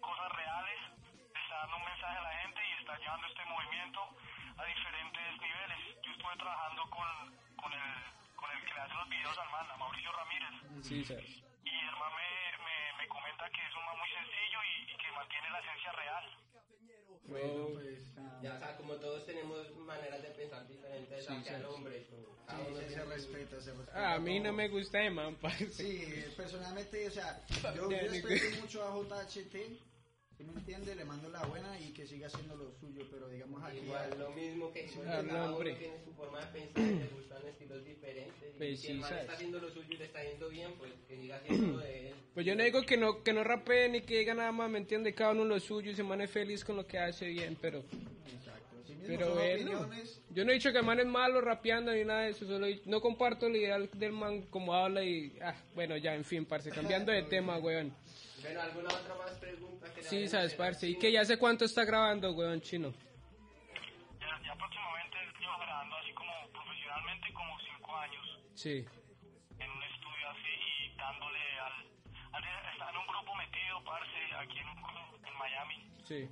[0.00, 0.78] cosas reales,
[1.34, 4.00] está dando un mensaje a la gente y está llevando este movimiento
[4.60, 5.80] a diferentes niveles.
[6.04, 7.08] Yo estuve trabajando con,
[7.56, 7.88] con, el,
[8.36, 10.54] con el que le hace los videos al man, a Mauricio Ramírez.
[10.84, 11.30] Sí, ¿sabes?
[11.64, 12.28] Y el man me,
[12.64, 15.92] me, me comenta que es un man muy sencillo y, y que mantiene la esencia
[15.92, 16.24] real.
[17.24, 17.98] Bueno, pues,
[18.42, 21.68] Ya, o sea, como todos tenemos maneras de pensar diferentes Sí, hacia el sí.
[21.68, 22.06] hombre.
[22.46, 24.14] cada sí, uno se, respeta, se respeta.
[24.14, 25.70] A mí no me gusta ese man, parce.
[25.70, 27.40] Sí, personalmente, o sea,
[27.76, 28.90] yo, yo respeto mucho a
[29.24, 29.54] JHT,
[30.44, 30.94] ¿sí me entiende?
[30.94, 33.78] Le mando la buena y que siga haciendo lo suyo, pero digamos aquí...
[33.78, 35.74] Igual, lo mismo que Ah, cada no, uno hombre.
[35.74, 38.48] tiene su forma de pensar, le gustan estilos diferentes.
[38.54, 40.70] y Pues si sí, el man está haciendo lo suyo y le está yendo bien,
[40.78, 42.14] pues que siga haciendo de él.
[42.34, 44.78] Pues yo no digo que no, que no rapee ni que diga nada más, ¿me
[44.78, 45.12] entiende?
[45.14, 47.78] Cada uno lo suyo y se man es feliz con lo que hace bien, pero...
[47.78, 49.90] Exacto, así mismo Pero bueno,
[50.32, 52.66] yo no he dicho que el man es malo rapeando ni nada de eso, solo
[52.66, 55.36] he- no comparto el ideal del man como habla y...
[55.42, 57.92] Ah, bueno, ya, en fin, parce, cambiando de tema, weón.
[58.42, 61.64] Bueno, ¿alguna otra más pregunta que Sí, sabes, parce, al y que ya sé cuánto
[61.64, 62.92] está grabando, weón, chino.
[64.18, 68.84] Ya, ya próximamente llevo grabando así como profesionalmente como cinco años Sí,
[69.58, 71.72] en un estudio así y dándole al...
[72.32, 75.90] Antes estaba en un grupo metido, parce, aquí en, un club en Miami.
[76.04, 76.28] sí.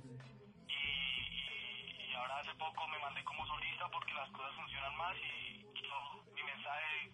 [0.67, 5.15] y, y- y ahora hace poco me mandé como solista porque las cosas funcionan más
[5.17, 7.11] y, y no, mi mensaje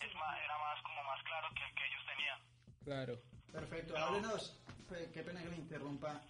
[0.00, 2.40] es más, era más como más claro que el que ellos tenían.
[2.86, 3.18] Claro.
[3.50, 6.22] Perfecto, háblenos, pe- qué pena que le interrumpa,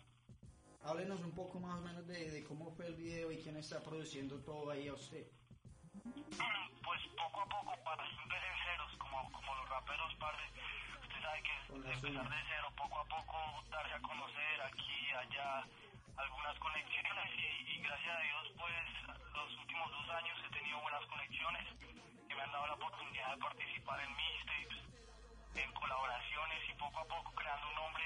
[0.88, 3.82] háblenos un poco más o menos de, de cómo fue el video y quién está
[3.82, 5.26] produciendo todo ahí a usted.
[5.92, 10.44] Pues poco a poco, bastante sinceros, como, como los raperos, parce,
[11.04, 13.36] usted sabe que empezar de cero, poco a poco
[13.68, 15.60] darse a conocer aquí, allá,
[16.16, 18.86] algunas conexiones y, y gracias a Dios, pues
[19.36, 21.68] los últimos dos años he tenido buenas conexiones
[22.28, 24.80] que me han dado la oportunidad de participar en mixtapes,
[25.62, 28.04] en colaboraciones y poco a poco creando un nombre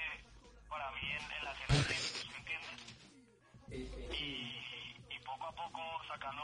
[0.69, 1.95] para mí en, en la escena de
[2.31, 2.79] ¿me entiendes?
[4.19, 6.43] Y, y poco a poco sacando,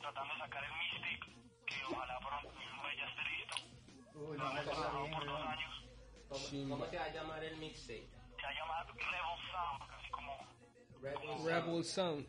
[0.00, 1.20] tratando de sacar el mixtape,
[1.66, 3.56] que ojalá pronto mismo ya esté listo.
[4.18, 5.84] Uy, Lo no, hemos trabajado por dos años.
[6.28, 8.08] ¿Cómo, cómo se va a llamar el mixtape?
[8.08, 10.38] Se llama Rebel Sound, así como
[11.02, 11.46] Rebel Sound.
[11.46, 12.26] Rebel Sound,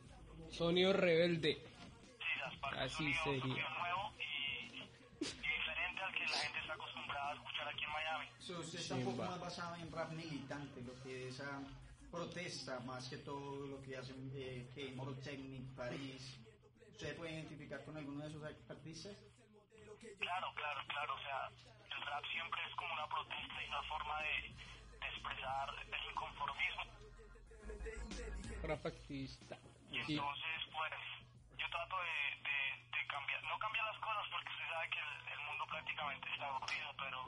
[0.51, 1.53] sonido rebelde.
[1.55, 3.41] sí, las partes Así sonido, sería.
[3.41, 4.23] sonido nuevo y,
[5.21, 8.27] y diferente al que la gente está acostumbrada a escuchar aquí en Miami.
[8.39, 11.61] So, usted está un poco más basado en rap militante, lo que es esa
[12.11, 16.39] protesta, más que todo lo que hacen eh, que Morotechnic, París.
[16.91, 19.17] ¿Usted puede identificar con alguno de esos artistas?
[20.19, 21.15] Claro, claro, claro.
[21.15, 21.49] O sea,
[21.89, 24.53] el rap siempre es como una protesta y una forma de,
[25.01, 26.83] de expresar el inconformismo.
[28.63, 29.57] Rap activista.
[29.91, 30.93] Y entonces, pues,
[31.57, 32.72] yo trato de, de,
[33.03, 36.45] de cambiar, no cambiar las cosas porque usted sabe que el, el mundo prácticamente está
[36.47, 37.19] aburrido, pero...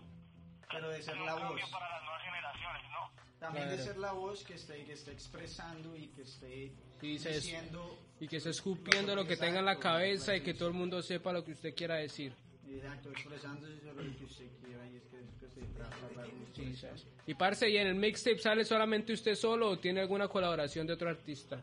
[0.72, 1.62] Pero de ser la voz.
[1.72, 3.12] para las nuevas generaciones, ¿no?
[3.40, 6.72] También de ser la voz que esté, que esté expresando y que esté
[7.20, 10.70] se diciendo y que esté escupiendo lo que tenga en la cabeza y que todo
[10.70, 12.34] el mundo sepa lo que usted quiera decir.
[12.68, 16.06] Exacto, expresándose sobre lo que usted quiera y es que, es que se trata de
[16.06, 16.98] hablar de Sí, expresión.
[16.98, 17.08] ¿sabes?
[17.28, 20.94] Y parce, ¿y en el mixtape sale solamente usted solo o tiene alguna colaboración de
[20.94, 21.62] otro artista?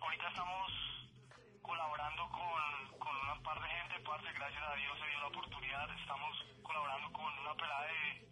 [0.00, 0.72] Ahorita estamos
[1.60, 5.86] colaborando con, con un par de gente, parce, gracias a Dios se dio la oportunidad.
[6.00, 6.32] Estamos
[6.62, 8.26] colaborando con una pelada de,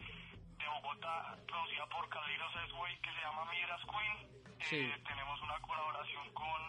[0.59, 4.15] de Bogotá, producida por Carlitos Esway, que se llama Migras Queen.
[4.43, 5.03] Eh, Sí.
[5.07, 6.61] tenemos una colaboración con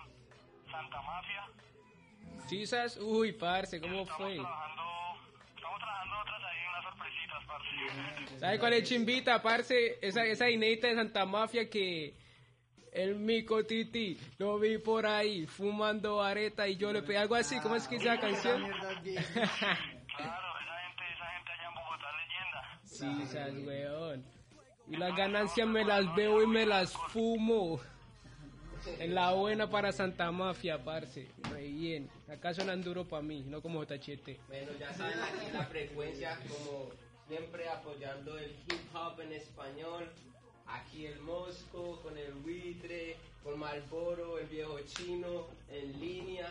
[0.72, 1.44] Santa Mafia.
[2.68, 2.98] ¿sabes?
[2.98, 4.36] Uy, parce, ¿cómo estamos fue?
[4.36, 4.84] Trabajando,
[5.56, 8.40] estamos trabajando otras ahí, unas sorpresitas, parce.
[8.40, 9.98] ¿Sabe cuál es chimbita, parce?
[10.02, 12.14] Esa, esa inédita de Santa Mafia que
[12.94, 17.60] el mico titi lo vi por ahí fumando areta y yo le pegué algo así.
[17.60, 18.62] ¿Cómo es que esa canción?
[18.62, 22.80] Claro, esa gente, esa gente allá en Bogotá es leyenda.
[22.84, 24.26] Sí, sabes, weón.
[24.88, 27.80] Y las ganancias me las veo y me las fumo.
[28.98, 31.28] En la buena para Santa Mafia, parce.
[31.52, 32.10] Re bien.
[32.28, 34.40] Acá suenan duro para mí, no como Tachete.
[34.48, 36.90] Bueno, ya saben aquí la frecuencia, como
[37.28, 40.10] siempre apoyando el hip hop en español.
[40.72, 46.48] Aquí el Mosco, con el buitre, con Malboro, el viejo chino, en línea.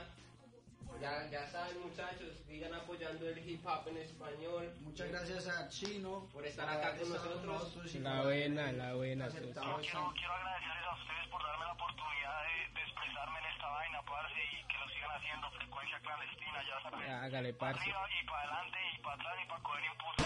[1.01, 4.73] Ya, ya saben muchachos, sigan apoyando el hip hop en español.
[4.81, 7.95] Muchas gracias a Chino Por estar acá con nosotros.
[8.03, 9.49] La buena, la buena, socio.
[9.49, 14.03] esta- Quiero agradecerles a ustedes por darme la oportunidad de, de expresarme en esta vaina,
[14.03, 15.51] parce, y que lo sigan haciendo.
[15.53, 17.11] Frecuencia clandestina, ya saben.
[17.11, 17.91] Hágale, Para parce.
[17.91, 20.25] arriba y para adelante y para atrás y para coger impulso.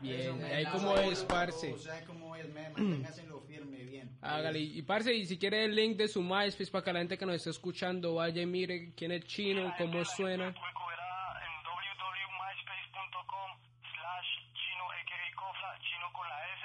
[0.00, 1.78] Bien, ahí como es, parce.
[1.78, 2.48] ¿Sabe cómo es?
[2.48, 4.10] Me manténgase en lo firme, bien.
[4.20, 4.58] Hágale.
[4.60, 7.24] Y parce, y si quiere el link de su MySpace para que la gente que
[7.26, 10.52] nos está escuchando vaya y mire quién es chino, cómo suena.
[10.54, 13.50] Cueco verá en www.myspace.com
[13.94, 14.28] slash
[14.58, 16.64] chino aka cofla, chino con la S.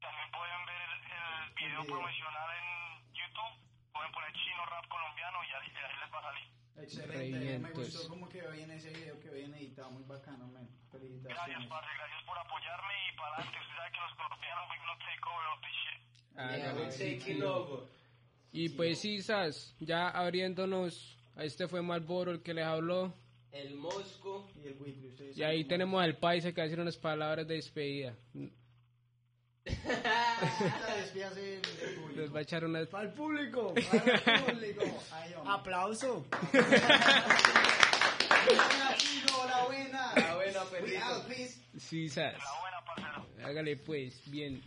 [0.00, 2.66] También pueden ver el, el video promocional en
[3.14, 3.54] YouTube.
[3.92, 6.46] Pueden poner chino rap colombiano y ahí, ahí les va a salir.
[6.76, 10.68] Excelente, me gustó como quedó bien ese video que bien editado, muy bacano, man.
[10.92, 11.68] Gracias, Felicitaciones.
[11.68, 13.58] parce, gracias por apoyarme y para adelante.
[13.58, 16.00] Usted sabe que los colombianos we no take over of this shit.
[16.38, 17.56] Hágale, sí, Taking tío.
[17.56, 17.88] over.
[18.52, 23.12] Y pues sí, Sas, ya abriéndonos, este fue Malboro el que les habló.
[23.52, 24.50] El Mosco.
[24.62, 27.54] Y el Whitley, Y ahí tenemos al paisa que va a decir unas palabras de
[27.54, 28.16] despedida.
[32.14, 32.86] Les va a echar unas...
[32.88, 33.74] Para el público.
[33.74, 34.84] Para el público.
[35.12, 35.34] Ay.
[35.46, 36.24] Aplauso.
[39.46, 40.12] La buena.
[40.14, 40.60] La buena,
[41.26, 41.60] please.
[41.78, 42.34] Sí, Sas.
[42.34, 43.26] La buena, parcero.
[43.44, 44.62] Hágale pues, bien.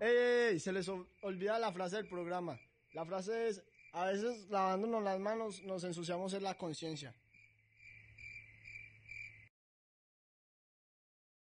[0.01, 2.59] ey, ey, se les ol- olvida la frase del programa.
[2.93, 7.15] La frase es, a veces lavándonos las manos nos ensuciamos en la conciencia.